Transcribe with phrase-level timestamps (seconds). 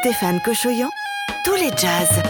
[0.00, 0.88] Stéphane Cochoyan,
[1.44, 2.22] tous les jazz.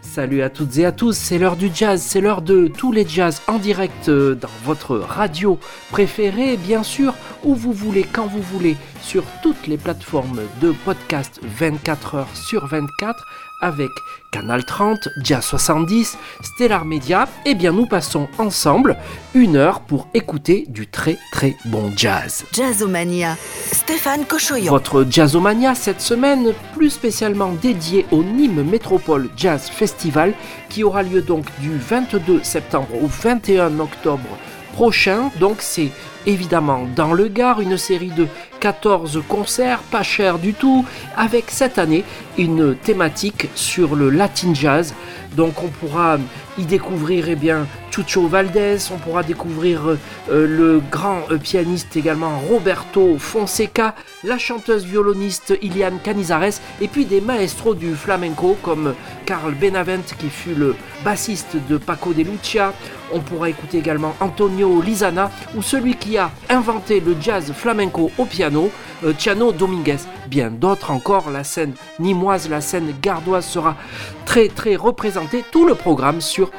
[0.00, 3.04] Salut à toutes et à tous, c'est l'heure du jazz, c'est l'heure de tous les
[3.04, 5.58] jazz en direct euh, dans votre radio
[5.90, 11.38] préférée, bien sûr, où vous voulez, quand vous voulez, sur toutes les plateformes de podcast
[11.42, 13.24] 24 heures sur 24
[13.60, 13.90] avec
[14.30, 18.96] Canal 30, Dia 70, Stellar Media, eh bien nous passons ensemble
[19.34, 22.44] une heure pour écouter du très très bon jazz.
[22.52, 23.36] Jazzomania.
[23.72, 24.70] Stéphane Cochoyan.
[24.70, 30.34] Votre Jazzomania cette semaine, plus spécialement dédiée au Nîmes Métropole Jazz Festival,
[30.68, 34.38] qui aura lieu donc du 22 septembre au 21 octobre
[34.74, 35.30] prochain.
[35.38, 35.90] Donc c'est
[36.26, 38.26] évidemment dans le Gard une série de
[38.60, 40.84] 14 concerts, pas cher du tout,
[41.16, 42.02] avec cette année
[42.38, 44.94] une thématique sur le Latin Jazz.
[45.36, 46.18] Donc on pourra
[46.58, 49.96] y découvrir eh bien, Chucho Valdez, on pourra découvrir euh,
[50.28, 57.20] le grand euh, pianiste également Roberto Fonseca, la chanteuse violoniste Iliane Canizares, et puis des
[57.20, 58.94] maestros du flamenco comme
[59.26, 62.72] Carl Benavent qui fut le bassiste de Paco de Lucia.
[63.12, 68.24] On pourra écouter également Antonio Lizana ou celui qui a inventé le jazz flamenco au
[68.24, 68.70] piano,
[69.04, 69.98] euh, Tiano Dominguez.
[70.28, 73.76] Bien d'autres encore, la scène nimoise, la scène gardoise sera
[74.24, 75.44] très très représentée.
[75.50, 76.50] Tout le programme sur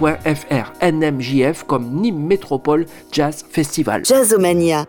[0.00, 0.72] nmjf.fr.
[0.82, 4.04] NMJF comme Nîmes Métropole Jazz Festival.
[4.04, 4.86] Jazzomania.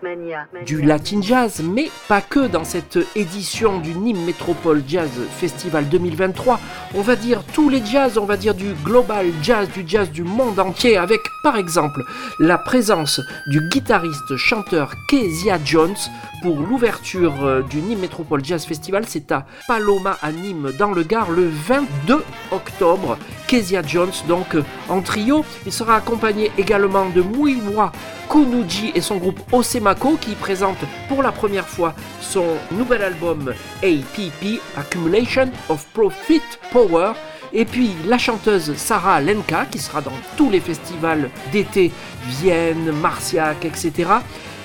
[0.65, 6.59] Du Latin Jazz, mais pas que dans cette édition du Nîmes Métropole Jazz Festival 2023.
[6.95, 10.23] On va dire tous les jazz, on va dire du global jazz, du jazz du
[10.23, 12.03] monde entier, avec par exemple
[12.39, 15.95] la présence du guitariste chanteur Kezia Jones
[16.41, 19.03] pour l'ouverture euh, du Nîmes Métropole Jazz Festival.
[19.07, 23.17] C'est à Paloma à Nîmes dans le Gard le 22 octobre.
[23.47, 24.63] Kezia Jones donc euh,
[25.01, 25.43] trio.
[25.65, 27.91] Il sera accompagné également de Muiwa
[28.29, 33.53] Kunuji et son groupe Osemako qui présente pour la première fois son nouvel album
[33.83, 36.41] APP Accumulation of Profit
[36.71, 37.13] Power.
[37.51, 41.91] Et puis la chanteuse Sarah Lenka qui sera dans tous les festivals d'été,
[42.27, 44.09] Vienne, Marciac, etc.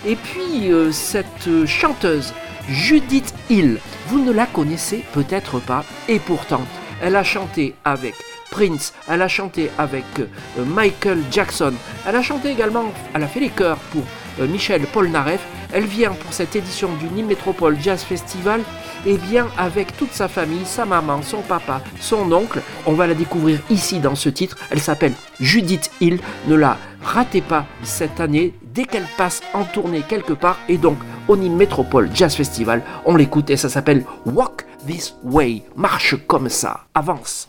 [0.07, 2.35] Et puis euh, cette chanteuse
[2.69, 6.63] Judith Hill, vous ne la connaissez peut-être pas, et pourtant
[7.03, 8.15] elle a chanté avec
[8.55, 11.73] Prince, elle a chanté avec euh, Michael Jackson,
[12.07, 14.05] elle a chanté également, elle a fait les chœurs pour
[14.39, 15.41] euh, Michel Polnareff,
[15.73, 18.61] elle vient pour cette édition du Nîmes Métropole Jazz Festival,
[19.07, 22.63] et bien avec toute sa famille, sa maman, son papa, son oncle.
[22.87, 24.57] On va la découvrir ici dans ce titre.
[24.71, 26.21] Elle s'appelle Judith Hill.
[26.47, 30.59] Ne la ratez pas cette année dès qu'elle passe en tournée quelque part.
[30.69, 35.65] Et donc au Nîmes Métropole Jazz Festival, on l'écoute et ça s'appelle Walk This Way.
[35.77, 36.85] Marche comme ça.
[36.95, 37.49] Avance.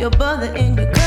[0.00, 0.99] your brother and your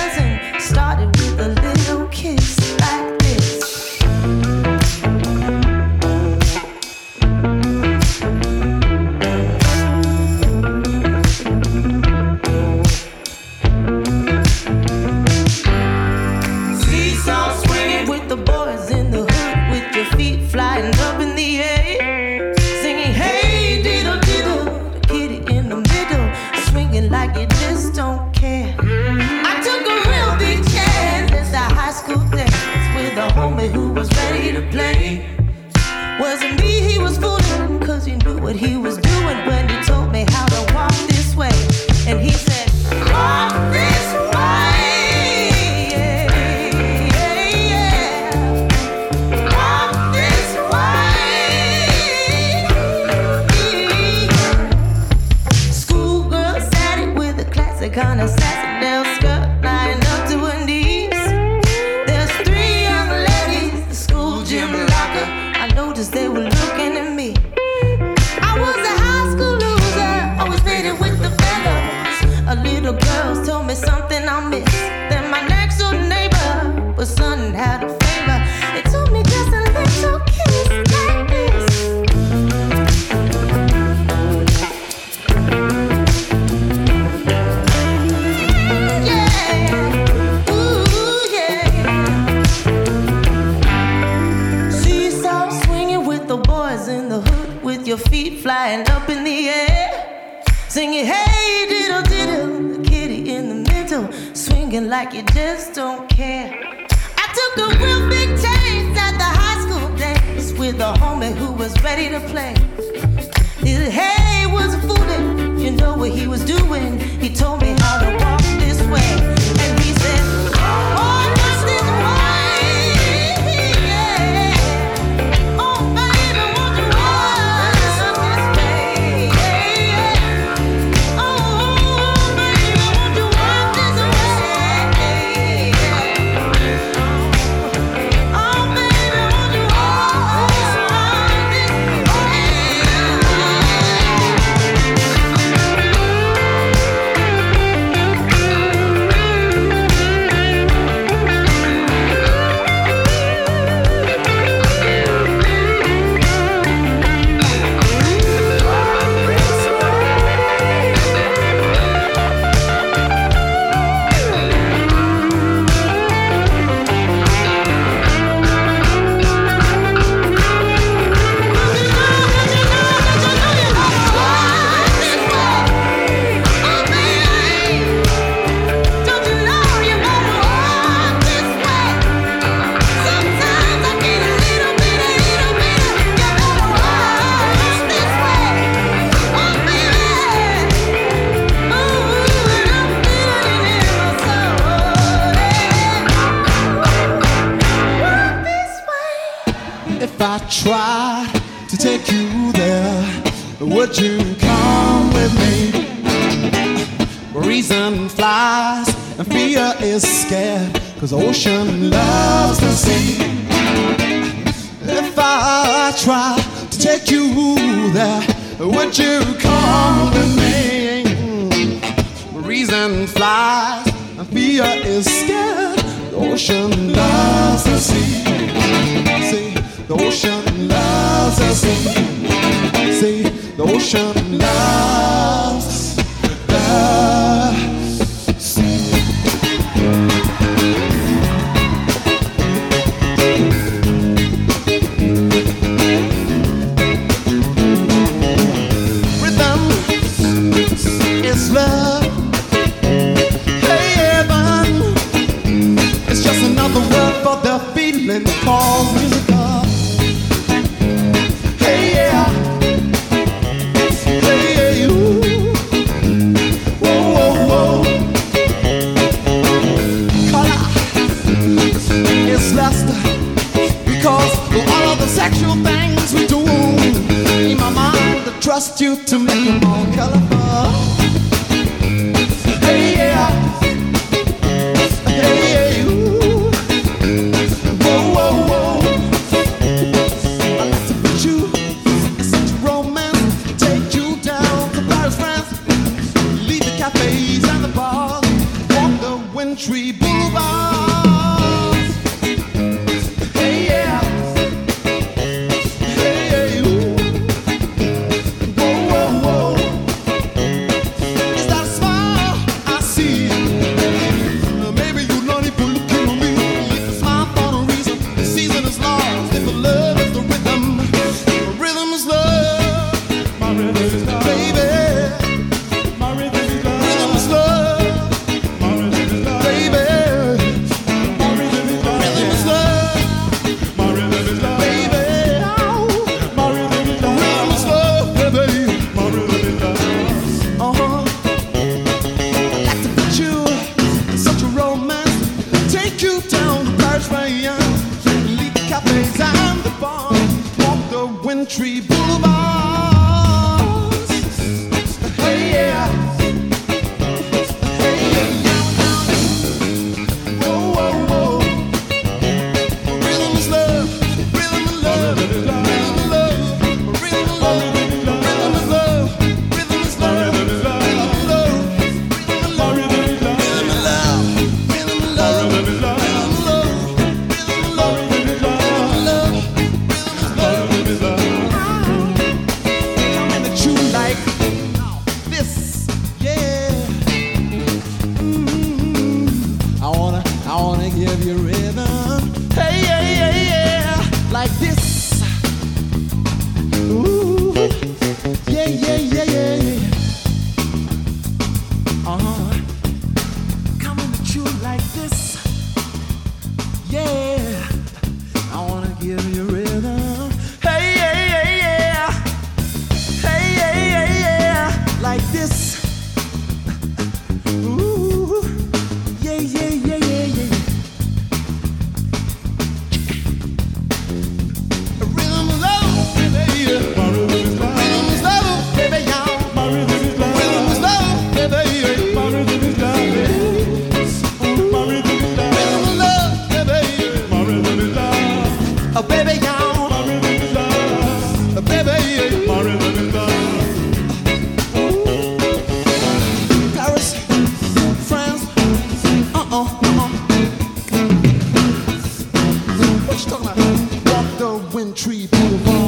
[229.97, 232.93] the ocean loves sea.
[232.93, 233.23] See,
[233.57, 235.12] the ocean loves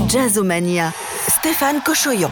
[0.08, 0.92] Jazzomania,
[1.28, 2.32] Stéphane Cochoyon.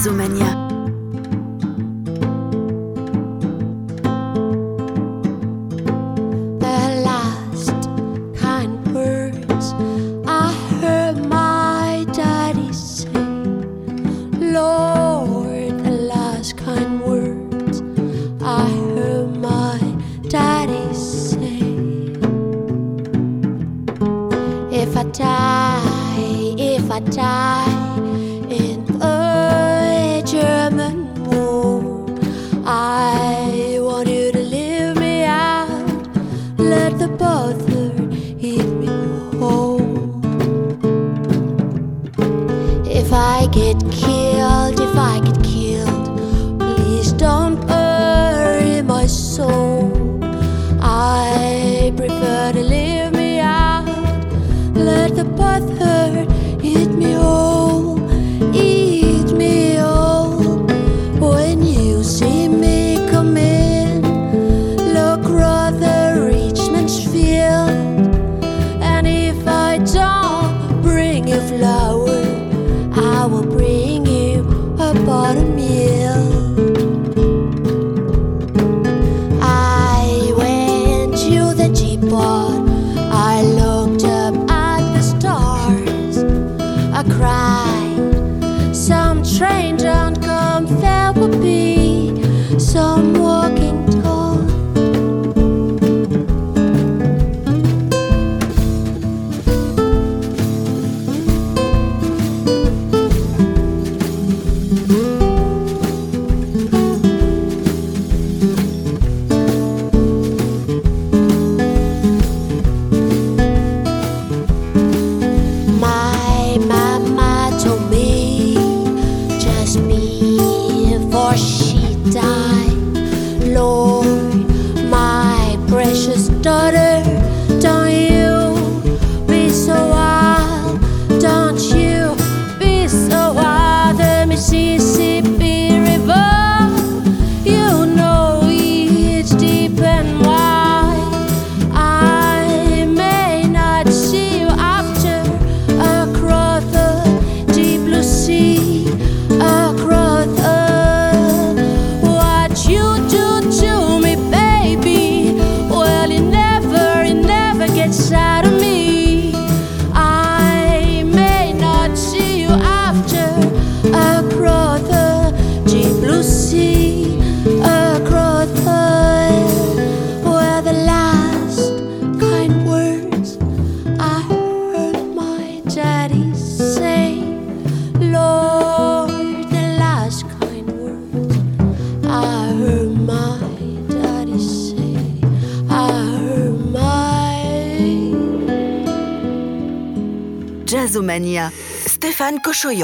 [0.00, 0.59] Jazzomania.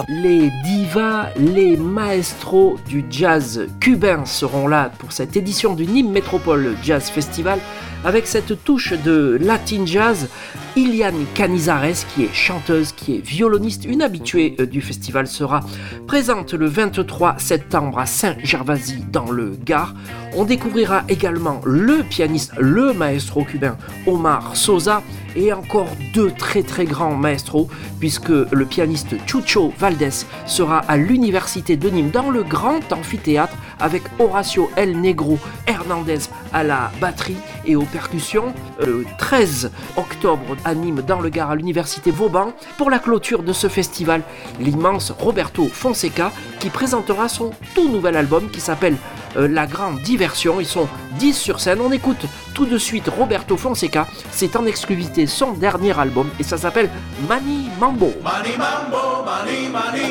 [0.09, 6.75] Les divas, les maestros du jazz cubain seront là pour cette édition du Nîmes Métropole
[6.83, 7.59] Jazz Festival
[8.03, 10.29] avec cette touche de latin jazz.
[10.77, 15.61] Iliane Canizares, qui est chanteuse, qui est violoniste, une habituée euh, du festival, sera
[16.07, 19.95] présente le 23 septembre à Saint-Gervasy dans le Gard.
[20.38, 25.03] On découvrira également le pianiste, le maestro cubain Omar Sosa
[25.35, 27.68] et encore deux très très grands maestros,
[27.99, 34.03] puisque le pianiste Chucho Valdés sera à l'université de Nîmes dans le grand amphithéâtre avec
[34.18, 36.18] Horacio El Negro Hernandez
[36.57, 38.55] à la batterie et aux percussions.
[38.81, 43.53] Le 13 octobre à Nîmes dans le Gard à l'université Vauban pour la clôture de
[43.53, 44.23] ce festival,
[44.59, 48.97] l'immense Roberto Fonseca qui présentera son tout nouvel album qui s'appelle
[49.37, 50.59] euh, La Grande Diversion.
[50.59, 50.88] Ils sont
[51.19, 51.81] 10 sur scène.
[51.83, 54.07] On écoute tout de suite Roberto Fonseca.
[54.31, 56.88] C'est en exclusivité son dernier album et ça s'appelle
[57.29, 58.14] Mani Mambo.
[58.25, 60.09] Mani Mambo, Mani Mani.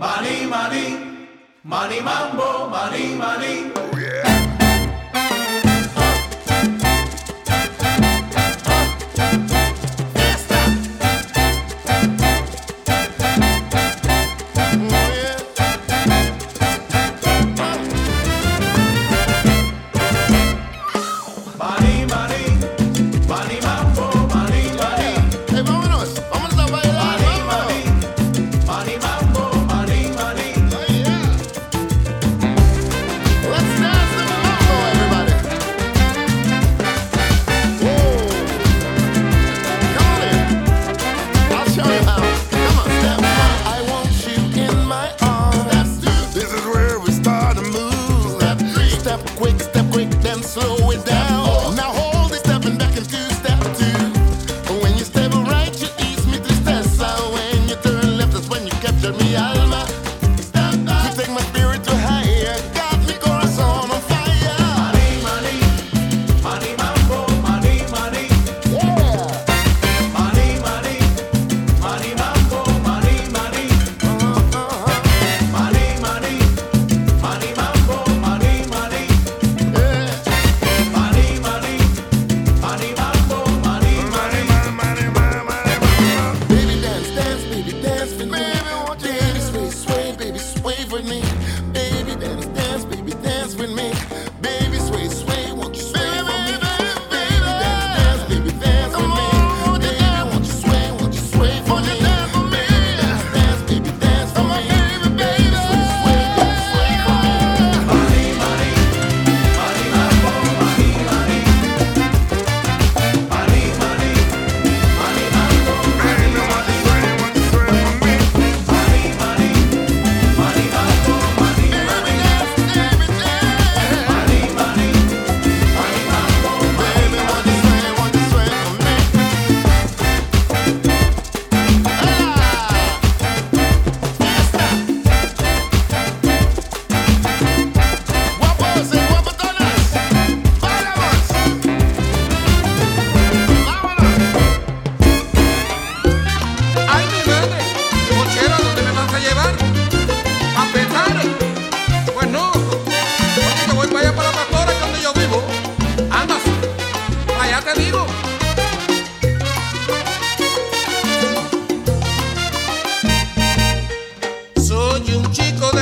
[0.00, 0.96] Mani Mani.
[1.64, 3.93] Mani Mambo, Mani Mani.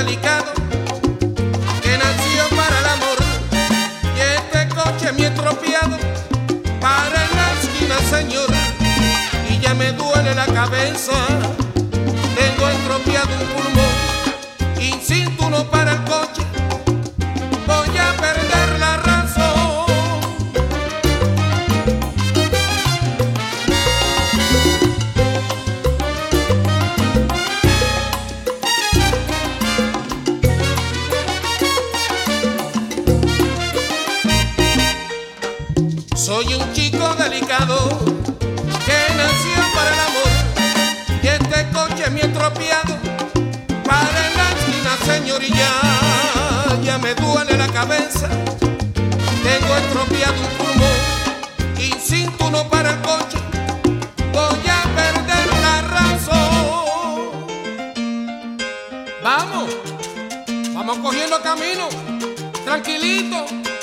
[0.05, 0.53] delicado
[1.83, 3.19] que nació para el amor.
[4.17, 5.97] Y este coche mi estropeado
[6.81, 8.49] para la esquina señor
[9.49, 11.13] y ya me duele la cabeza.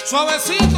[0.10, 0.68] suavecito.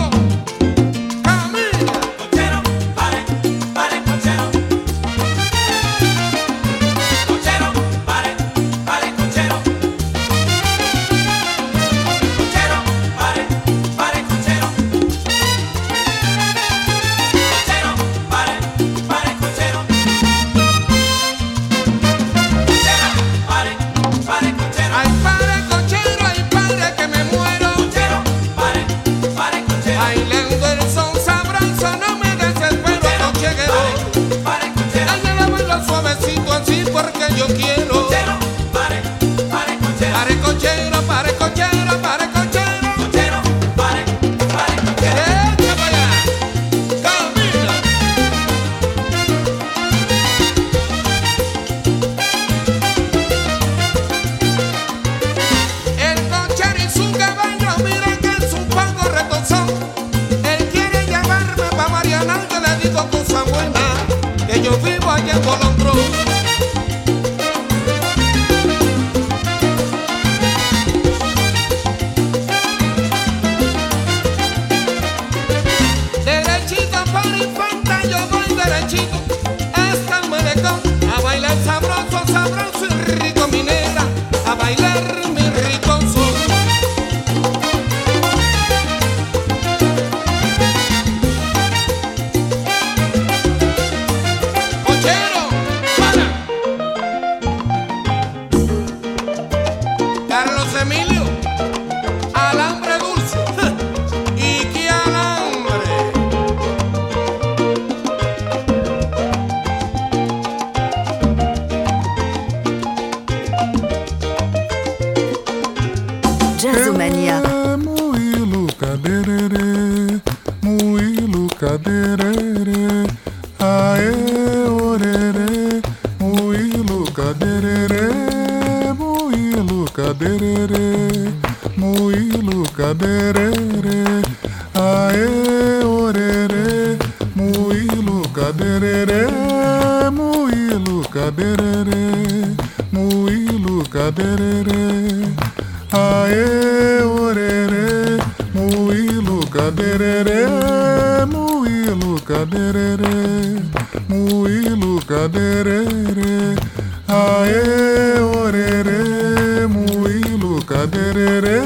[160.72, 161.60] cabererê,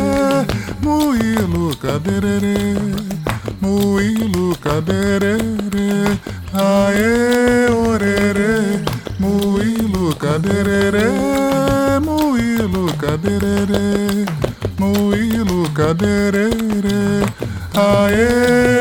[0.81, 2.57] moilo cabererê,
[3.61, 5.91] moilo cabererê,
[6.51, 8.79] aê orerê,
[9.19, 11.07] moilo cabererê,
[12.01, 14.25] moilo cabererê,
[14.79, 17.21] moilo cabererê,
[17.75, 18.74] aê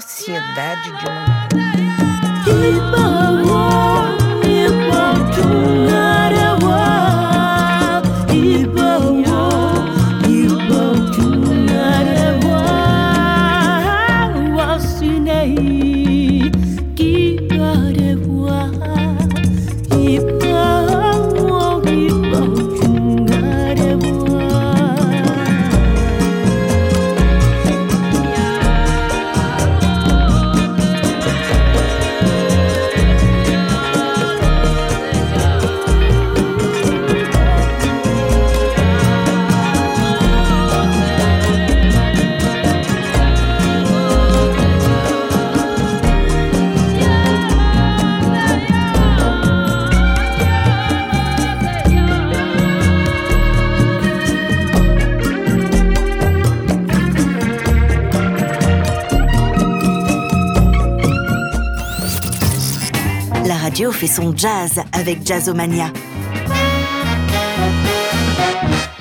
[0.00, 1.48] sociedade de uma
[64.18, 65.92] son jazz avec Jazzomania.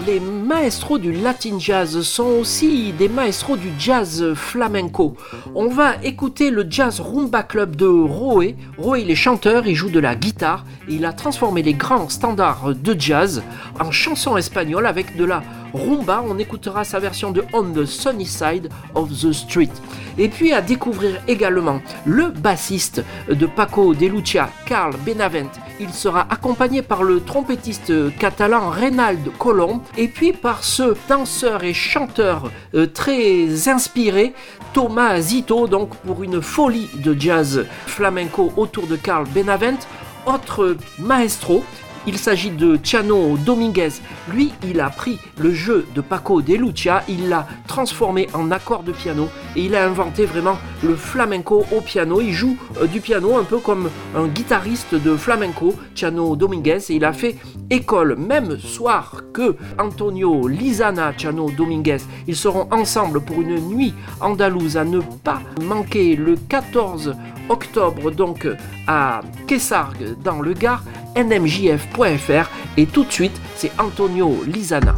[0.06, 5.18] Les maestros du Latin Jazz sont aussi des maestros du jazz flamenco.
[5.56, 8.56] On va écouter le Jazz Rumba Club de Roé.
[8.78, 12.74] Roé, il est chanteur, il joue de la guitare il a transformé les grands standards
[12.76, 13.44] de jazz
[13.80, 16.24] en chansons espagnoles avec de la rumba.
[16.28, 19.72] On écoutera sa version de On the Sunny Side of the Street.
[20.18, 25.52] Et puis à découvrir également le bassiste de Paco de Lucia, Carl Benavent.
[25.80, 31.74] Il sera accompagné par le trompettiste catalan Reynald Colomb et puis par ce danseur et
[31.74, 34.34] chanteur euh, très inspiré
[34.74, 39.78] Thomas Zito, donc pour une folie de jazz flamenco autour de Carl Benavent.
[40.26, 41.64] Autre maestro,
[42.08, 43.90] il s'agit de Chano Dominguez.
[44.32, 48.84] Lui, il a pris le jeu de Paco de Lucia, il l'a transformé en accord
[48.84, 52.22] de piano et il a inventé vraiment le flamenco au piano.
[52.22, 56.96] Il joue euh, du piano un peu comme un guitariste de flamenco, Chano Dominguez, et
[56.96, 57.36] il a fait
[57.70, 62.00] école, même soir que Antonio Lizana, Chano Dominguez.
[62.26, 67.16] Ils seront ensemble pour une nuit andalouse à ne pas manquer le 14
[67.50, 68.48] octobre donc
[68.88, 70.84] à Kessargues dans le Gard,
[71.16, 74.96] nmjf.fr et tout de suite c'est Antonio Lisana.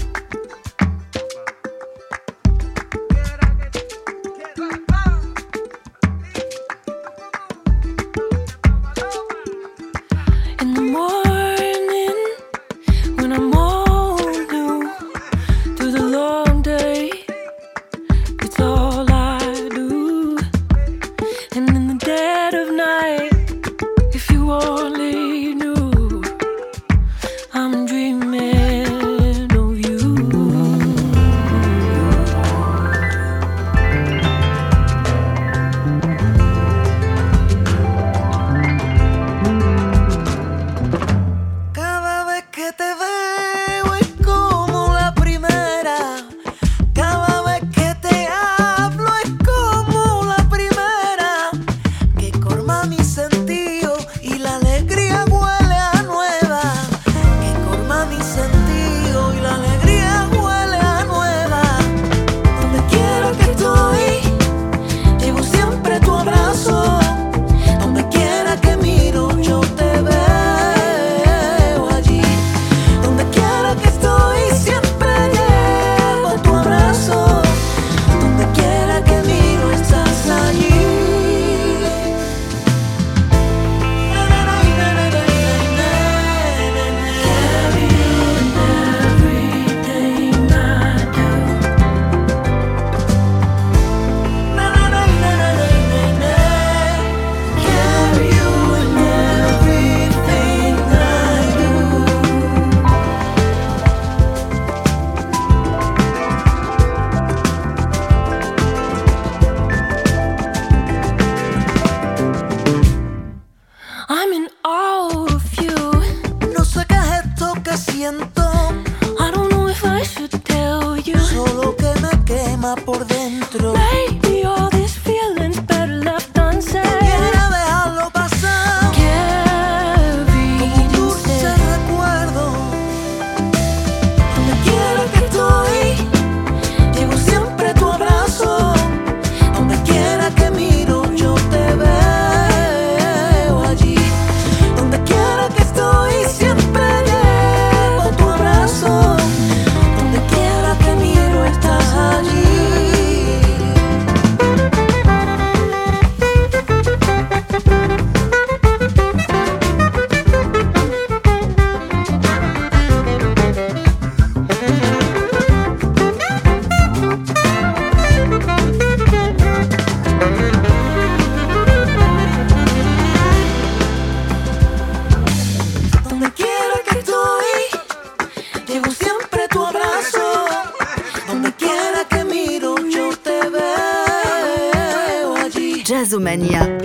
[186.20, 186.79] Mania.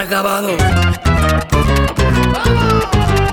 [0.00, 0.56] acabado.
[2.46, 3.29] ¡Oh!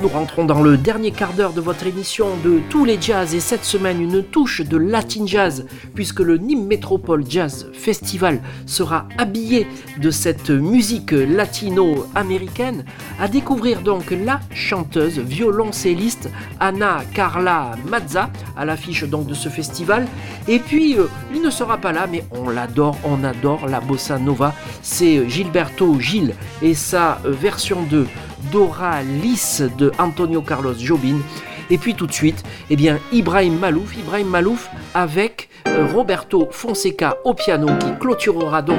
[0.00, 3.40] Nous rentrons dans le dernier quart d'heure de votre émission de Tous les Jazz et
[3.40, 9.66] cette semaine une touche de Latin Jazz puisque le Nîmes Métropole Jazz Festival sera habillé
[10.00, 12.84] de cette musique latino-américaine.
[13.18, 16.30] À découvrir donc la chanteuse violoncelliste
[16.60, 20.06] Anna Carla Mazza à l'affiche donc de ce festival.
[20.46, 24.18] Et puis euh, il ne sera pas là mais on l'adore, on adore la bossa
[24.18, 24.54] nova.
[24.82, 28.06] C'est Gilberto Gil et sa version de
[28.50, 31.18] Dora Doralis de Antonio Carlos Jobin.
[31.70, 37.16] Et puis tout de suite, eh bien, Ibrahim Malouf, Ibrahim Malouf avec euh, Roberto Fonseca
[37.24, 38.78] au piano qui clôturera donc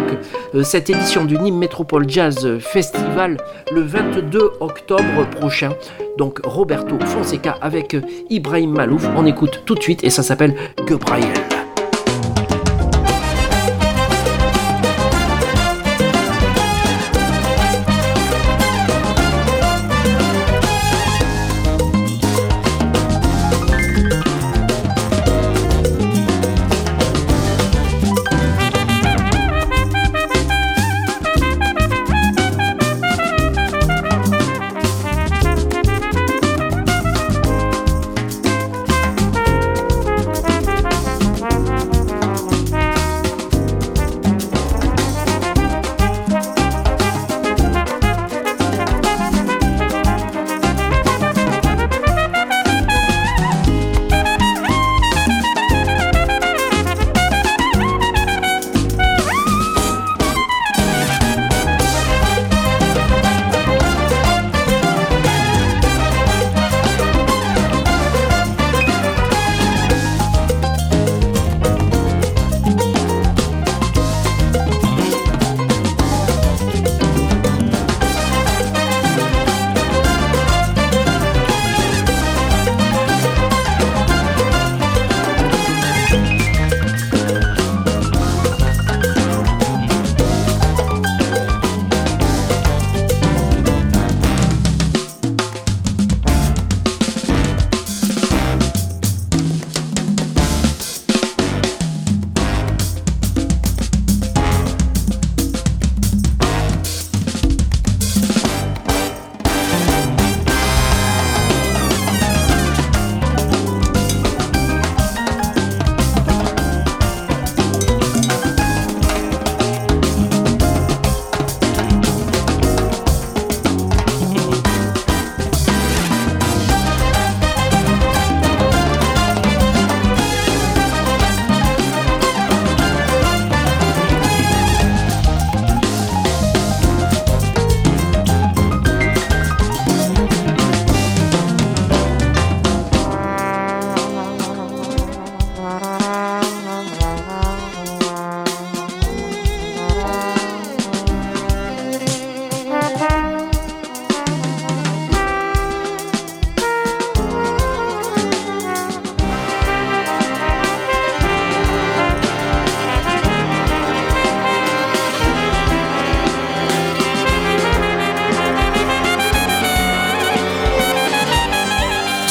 [0.55, 3.37] euh, cette édition du Nîmes Métropole Jazz Festival
[3.71, 5.73] le 22 octobre prochain.
[6.17, 10.55] Donc Roberto Fonseca avec euh, Ibrahim Malouf, on écoute tout de suite et ça s'appelle
[10.87, 11.56] Que Brian.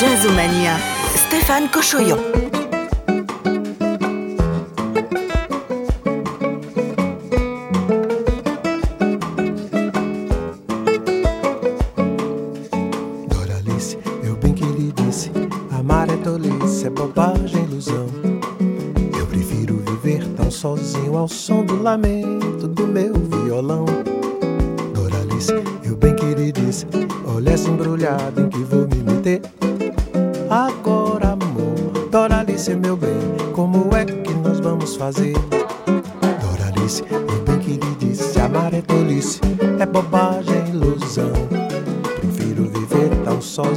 [0.07, 0.79] Jazzomania,
[1.17, 2.17] Stéphane Cochoyon.
[13.29, 15.33] Doralice, eu bem que lhe disse
[15.77, 18.07] Amar é tolice, é bobagem, ilusão.
[19.19, 22.36] Eu prefiro viver tão sozinho Ao som do lamento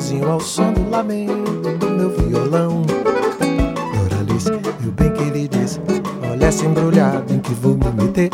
[0.09, 2.81] sozinho ao som do lamento do meu violão.
[3.93, 5.79] Doralice, eu bem que lhe disse,
[6.31, 8.31] olha essa embrulhada em que vou me meter.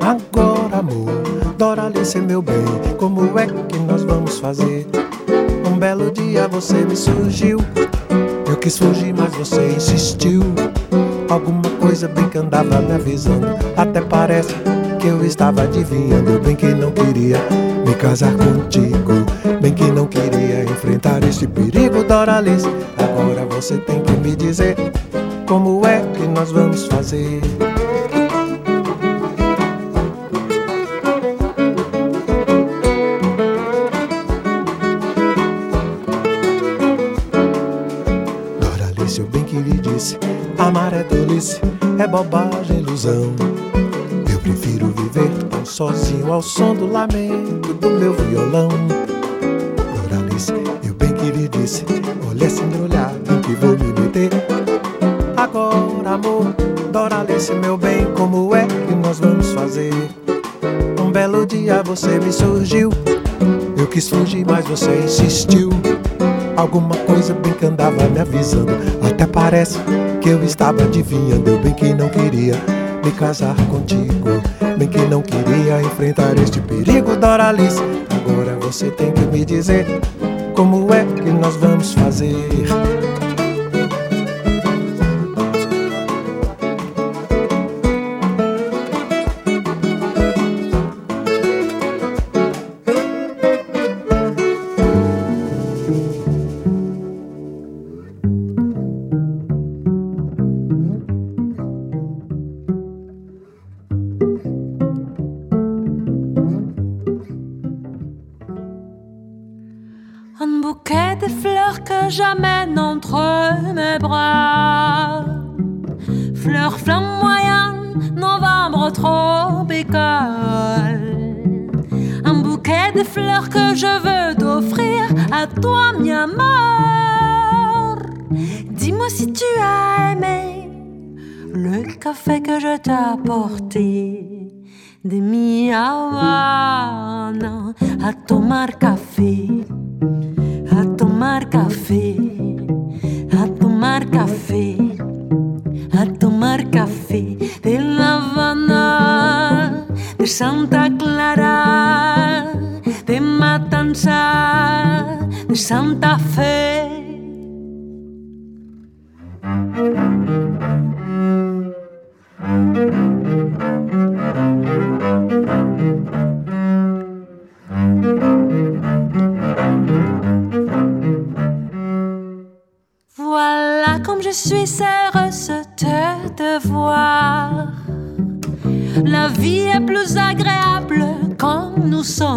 [0.00, 1.12] Agora, amor,
[1.58, 2.64] Doralice, meu bem,
[2.98, 4.86] como é que nós vamos fazer?
[5.70, 7.58] Um belo dia você me surgiu,
[8.48, 10.42] eu quis fugir, mas você insistiu.
[11.28, 13.46] Alguma coisa bem que andava me avisando,
[13.76, 14.54] até parece
[14.98, 16.38] que eu estava adivinhando.
[16.40, 17.38] Bem que não queria
[17.86, 18.81] me casar contigo,
[22.42, 22.66] Doralice.
[22.98, 24.76] Agora você tem que me dizer
[25.46, 27.40] como é que nós vamos fazer.
[38.60, 40.18] Doralice, eu bem que lhe disse,
[40.58, 41.60] amar é tolice,
[41.98, 43.32] é bobagem, ilusão.
[44.30, 48.81] Eu prefiro viver tão sozinho ao som do lamento do meu violão.
[52.28, 54.30] Olha essa embrulhada em que vou me meter.
[55.36, 56.54] Agora, amor,
[56.92, 59.92] Doralice, meu bem, como é que nós vamos fazer?
[61.00, 62.90] Um belo dia você me surgiu,
[63.76, 65.70] eu quis fugir, mas você insistiu.
[66.56, 69.78] Alguma coisa bem que andava me avisando, até parece
[70.20, 71.50] que eu estava adivinhando.
[71.50, 72.54] Eu bem que não queria
[73.04, 74.40] me casar contigo,
[74.78, 77.80] bem que não queria enfrentar este perigo, Doralice.
[78.10, 79.86] Agora você tem que me dizer
[80.54, 81.04] como é
[81.42, 83.01] nós vamos fazer.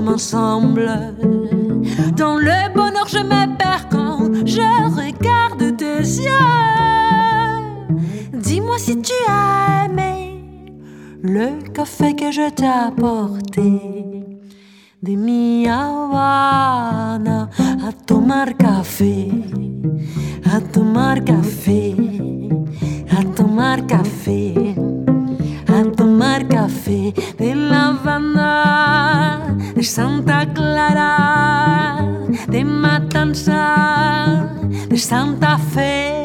[0.08, 0.90] Ensemble.
[2.16, 4.62] Dans le bonheur, je me perds quand je
[4.96, 6.32] regarde tes yeux.
[8.34, 10.42] Dis-moi si tu as aimé
[11.22, 14.06] le café que je t'ai apporté.
[15.04, 17.50] De mi Habana
[17.88, 19.30] a tomar café,
[20.52, 21.96] a tomar café,
[23.12, 24.76] a tomar café,
[25.68, 27.94] a tomar café de La
[29.86, 31.98] Santa Clara,
[32.48, 34.50] de Matanza,
[34.90, 36.25] de Santa Fe.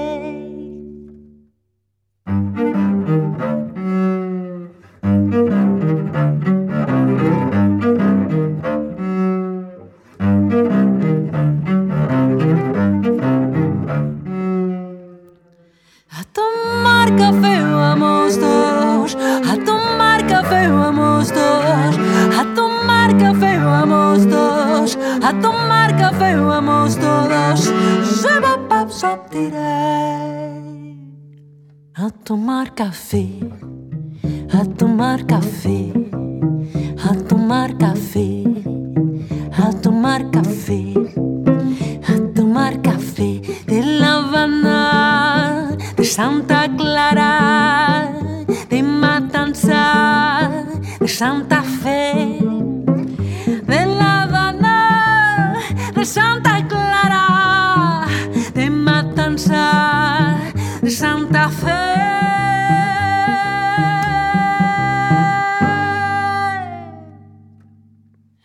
[59.48, 61.70] Matanza, de Santa Fe.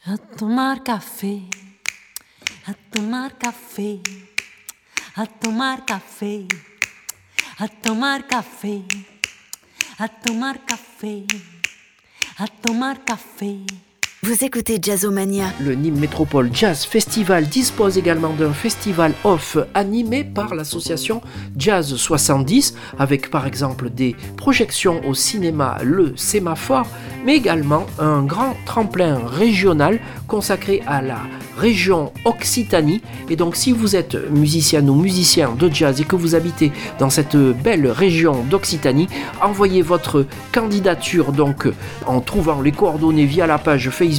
[0.05, 1.41] A tomar café,
[2.65, 4.01] a tomar café,
[5.15, 6.47] a tomar café,
[7.57, 8.85] a tomar café,
[9.97, 11.25] a tomar café,
[12.37, 13.65] a tomar café.
[14.25, 15.53] Vous écoutez Jazzomania.
[15.61, 21.21] Le Nîmes Métropole Jazz Festival dispose également d'un festival off animé par l'association
[21.55, 26.87] Jazz 70 avec par exemple des projections au cinéma Le Sémaphore
[27.23, 31.19] mais également un grand tremplin régional consacré à la
[31.55, 36.33] région Occitanie et donc si vous êtes musicien ou musicien de jazz et que vous
[36.33, 39.07] habitez dans cette belle région d'Occitanie
[39.41, 41.67] envoyez votre candidature donc
[42.07, 44.14] en trouvant les coordonnées via la page Facebook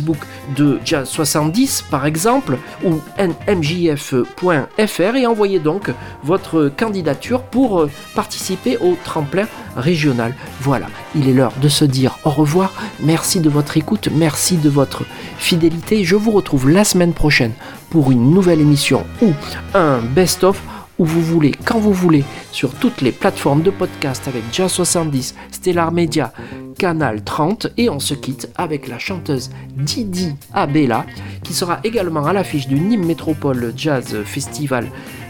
[0.56, 5.92] de Jazz 70 par exemple ou nmjf.fr et envoyez donc
[6.22, 10.34] votre candidature pour euh, participer au tremplin régional.
[10.60, 12.72] Voilà, il est l'heure de se dire au revoir.
[13.00, 15.04] Merci de votre écoute, merci de votre
[15.38, 16.04] fidélité.
[16.04, 17.52] Je vous retrouve la semaine prochaine
[17.90, 19.32] pour une nouvelle émission ou
[19.74, 20.60] un best-of
[20.98, 25.34] où vous voulez, quand vous voulez, sur toutes les plateformes de podcast avec Jazz 70,
[25.50, 26.32] Stellar Media,
[26.78, 31.06] Canal 30 et on se quitte avec la chanteuse Didi Abella
[31.42, 34.86] qui sera également à l'affiche du Nîmes Métropole Jazz Festival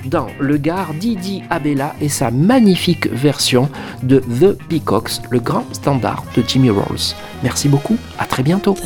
[0.07, 0.95] dans le Gard.
[0.95, 3.69] Didi Abella et sa magnifique version
[4.03, 7.15] de The Peacocks, le grand standard de Jimmy Rolls.
[7.43, 8.77] Merci beaucoup, à très bientôt.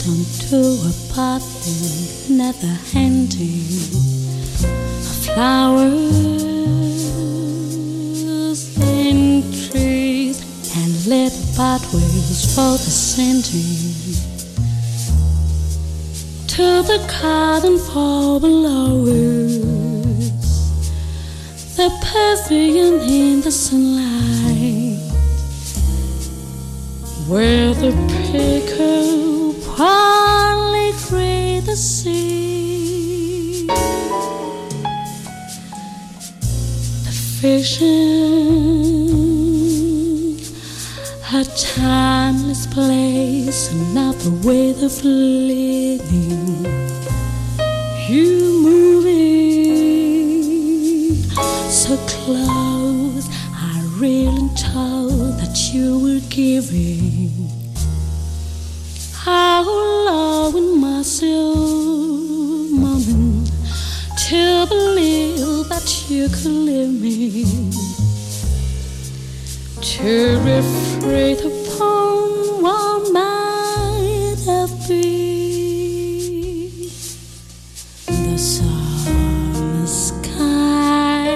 [0.00, 3.64] Out onto a pathway, never ending.
[5.24, 6.22] Flowers
[8.78, 10.40] in trees
[10.76, 14.16] and little pathways for the sending
[16.46, 19.58] to the garden for blowers
[21.76, 24.98] the pavilion in the sunlight.
[27.28, 27.92] Where the
[28.32, 29.29] picker
[29.80, 33.66] proudly create the sea
[37.06, 37.88] the vision
[41.32, 46.66] a timeless place another way of living
[48.06, 48.28] you
[48.68, 49.30] moving
[51.70, 53.26] so close.
[53.54, 57.19] I really told that you were giving.
[59.30, 61.56] Low in myself,
[62.86, 63.50] moment
[64.26, 67.44] to believe that you could leave me.
[69.80, 72.18] To refrain upon
[72.64, 76.90] what might have been
[78.06, 81.28] the summer sky.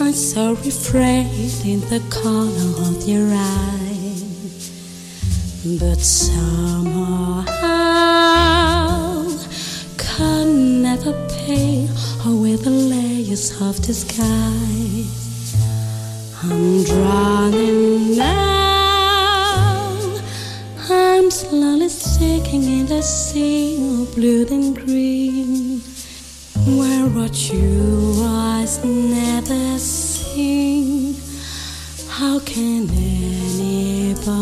[0.00, 3.75] I saw reflected in the corner of your eye,
[5.74, 7.44] but somehow
[9.98, 11.90] can never paint
[12.24, 15.56] away the layers of disguise.
[16.44, 19.88] I'm drowning now.
[20.88, 25.80] I'm slowly sinking in the sea of blue and green,
[26.78, 31.16] where what you eyes never seen.
[32.08, 34.36] How can anybody